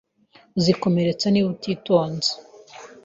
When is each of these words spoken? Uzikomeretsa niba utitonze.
Uzikomeretsa 0.57 1.25
niba 1.29 1.47
utitonze. 1.55 2.31